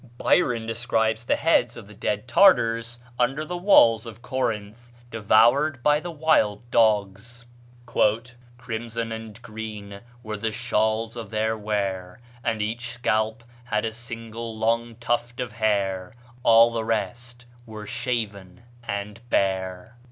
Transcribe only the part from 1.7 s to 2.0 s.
of the